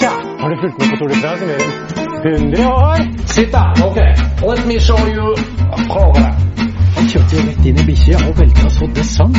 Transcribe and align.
Tja, 0.00 0.12
har 0.40 0.48
du 0.50 0.56
fulgt 0.62 0.78
med 0.78 0.90
på 0.90 0.96
Tour 0.96 1.08
de 1.08 1.14
France 1.22 1.44
i 1.44 1.48
mer 1.50 1.60
enn 1.64 1.72
100 2.24 2.68
år? 2.68 2.98
Sitt 3.26 3.52
da, 3.52 3.62
ok. 3.88 3.98
Let 4.50 4.66
me 4.66 4.78
show 4.80 5.00
you 5.08 5.34
a 5.72 5.78
program. 5.92 6.34
Han 6.96 7.08
kjørte 7.08 7.36
jo 7.36 7.42
rett 7.48 7.66
inn 7.68 7.80
i 7.80 7.84
bikkja 7.88 8.22
og 8.28 8.38
velta 8.40 8.70
så 8.76 8.88
det 8.96 9.04
sang. 9.08 9.36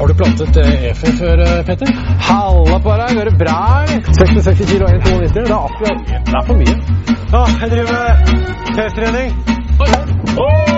Har 0.00 0.06
du 0.06 0.14
plantet 0.14 0.58
efe 0.90 1.12
før, 1.20 1.44
Petter? 1.68 1.94
Halla 2.28 2.78
på 2.86 2.96
deg, 3.02 3.14
går 3.18 3.30
det 3.30 3.36
bra, 3.44 3.60
eller? 3.82 4.00
66 4.18 4.66
kilo 4.72 4.84
og 4.88 4.92
1,92, 4.98 5.32
det 5.34 5.46
er 5.46 5.56
akkurat 5.58 5.98
Det 6.08 6.36
er 6.40 6.44
for 6.46 6.60
mye. 6.64 6.76
Ja, 7.34 7.42
jeg 7.62 7.70
driver 7.70 7.92
med 7.96 8.10
testtrening. 8.76 10.69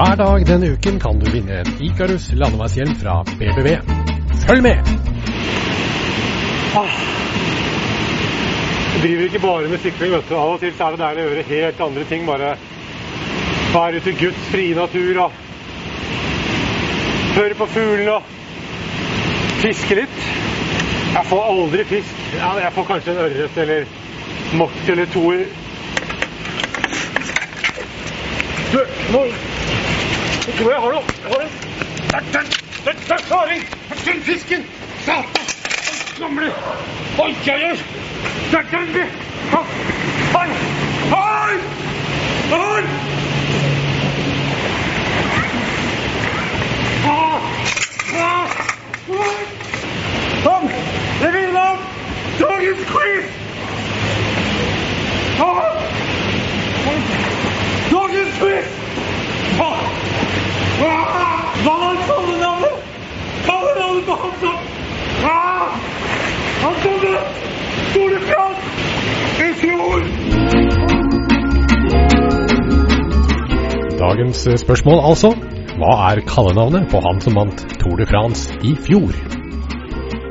Hver 0.00 0.16
dag 0.16 0.46
denne 0.48 0.68
uken 0.72 0.94
kan 1.00 1.18
du 1.20 1.26
vinne 1.28 1.58
en 1.60 1.74
Icarus 1.84 2.30
landeveishjelm 2.32 2.94
fra 3.02 3.18
BBV. 3.40 3.66
Følg 4.46 4.62
med! 4.64 4.78
Jeg 8.94 9.02
driver 9.02 9.24
ikke 9.24 9.42
bare 9.42 9.68
med 9.68 9.78
sykling. 9.78 10.12
vet 10.12 10.30
du. 10.30 10.34
Av 10.36 10.54
og 10.54 10.60
til 10.62 10.72
er 10.72 10.96
det 10.96 11.02
deilig 11.02 11.24
å 11.24 11.28
gjøre 11.28 11.44
helt 11.50 11.84
andre 11.88 12.04
ting. 12.08 12.24
Bare 12.30 12.54
være 13.74 14.00
ute 14.00 14.10
i 14.14 14.18
Guds 14.22 14.48
frie 14.54 14.74
natur 14.78 15.20
og 15.26 15.30
høre 17.36 17.60
på 17.60 17.68
fuglene 17.76 18.14
og 18.16 18.22
fiske 19.60 20.00
litt. 20.00 20.20
Jeg 21.12 21.24
får 21.28 21.48
aldri 21.52 21.84
fisk. 21.92 22.28
Jeg 22.40 22.72
får 22.78 22.92
kanskje 22.94 23.18
en 23.18 23.24
ørret 23.26 23.64
eller 23.66 23.84
mort 24.62 24.94
eller 24.94 25.12
to 25.12 25.26
Du, 28.72 28.78
nå 29.12 29.24
Jeg 29.24 30.54
tror 30.58 30.70
jeg 30.70 30.80
har 30.80 30.92
noe. 30.94 31.02
Jeg 31.22 31.30
har 31.32 31.40
en 31.40 31.50
Der, 32.10 32.20
der, 32.32 32.44
der, 32.84 32.92
der, 33.08 33.16
klaring! 33.26 33.62
Den 34.04 34.22
fisken! 34.22 34.66
Satan! 35.04 35.24
Gamle 36.18 36.52
Oi, 37.18 37.34
oi, 37.46 37.64
oi! 37.70 37.78
Der, 38.52 38.62
der, 38.70 38.78
der! 38.94 39.06
Hei! 39.50 40.46
Hei! 41.10 41.56
Hei! 42.50 42.82
Kom! 50.44 50.70
Jeg 51.22 51.32
vil 51.32 51.56
ha 51.58 51.68
dagens 52.38 52.86
quiz! 52.92 53.24
Ah! 55.40 55.72
Dagens 57.90 58.08
quiz! 58.10 58.26
Ah! 58.26 58.26
Ah! 58.26 58.29
Hva 58.40 58.48
var 61.66 61.96
kallenavnet? 62.08 62.74
Kallenavnet 63.44 64.04
på 64.06 64.14
han 64.22 64.32
som! 64.40 64.56
Han 66.62 66.74
som 66.82 66.94
Tour 67.92 68.08
de 68.14 68.18
i 69.44 69.50
fjor! 69.60 70.00
Dagens 74.00 74.48
spørsmål 74.64 74.98
altså. 75.10 75.34
Hva 75.76 75.92
er 76.08 76.24
kallenavnet 76.24 76.88
på 76.88 76.98
han 77.04 77.20
som 77.20 77.36
vant 77.36 77.60
Tour 77.76 77.96
de 78.00 78.08
France 78.08 78.56
i 78.64 78.72
fjor? 78.88 79.12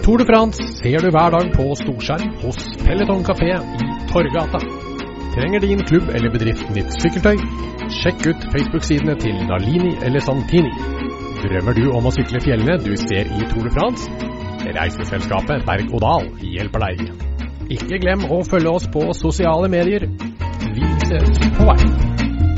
Tour 0.01 0.17
de 0.17 0.25
France 0.25 0.65
ser 0.81 0.97
du 0.97 1.13
hver 1.13 1.29
dag 1.37 1.53
på 1.53 1.73
storskjerm 1.85 2.37
hos 2.41 2.57
Peloton 2.81 3.21
Café 3.25 3.53
i 3.53 3.89
Torgata. 4.09 4.88
Trenger 5.35 5.59
din 5.59 5.79
klubb 5.89 6.09
eller 6.15 6.31
bedrift 6.33 6.69
nytt 6.75 6.95
sykkeltøy? 7.01 7.37
Sjekk 7.99 8.25
ut 8.31 8.47
Facebook-sidene 8.53 9.15
til 9.21 9.35
Nalini 9.49 9.91
eller 10.05 10.19
Santini. 10.25 10.71
Drømmer 11.43 11.77
du 11.77 11.85
om 11.93 12.09
å 12.09 12.13
sykle 12.15 12.41
fjellene 12.43 12.79
du 12.81 12.95
ser 12.97 13.29
i 13.29 13.47
Tour 13.51 13.69
de 13.69 13.73
France? 13.77 14.09
Reiseselskapet 14.79 15.65
Berg 15.69 15.93
og 15.93 16.01
Dal 16.03 16.29
hjelper 16.41 16.85
deg. 16.87 17.05
Ikke 17.69 18.01
glem 18.01 18.25
å 18.25 18.41
følge 18.49 18.73
oss 18.73 18.89
på 18.89 19.05
sosiale 19.21 19.69
medier. 19.69 20.09
Vi 20.73 20.93
ses 21.05 21.43
på 21.57 21.69
vei. 21.69 22.48